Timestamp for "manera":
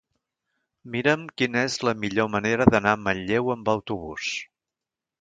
2.39-2.69